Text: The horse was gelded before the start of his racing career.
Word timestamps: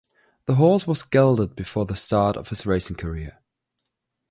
The 0.45 0.55
horse 0.55 0.87
was 0.87 1.03
gelded 1.03 1.55
before 1.55 1.85
the 1.85 1.95
start 1.95 2.35
of 2.35 2.47
his 2.47 2.65
racing 2.65 2.95
career. 2.95 3.37